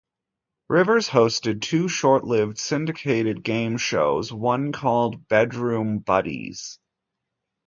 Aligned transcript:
Rivers 0.67 1.09
hosted 1.09 1.61
two 1.61 1.87
short-lived 1.87 2.57
syndicated 2.57 3.43
game 3.43 3.77
shows, 3.77 4.33
one 4.33 4.71
called 4.71 5.27
"Bedroom 5.27 5.99
Buddies". 5.99 6.79